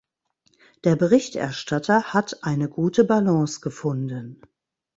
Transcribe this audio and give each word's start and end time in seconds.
Der 0.83 0.95
Berichterstatter 0.95 2.05
hat 2.05 2.43
eine 2.43 2.67
gute 2.67 3.03
Balance 3.03 3.59
gefunden. 3.61 4.41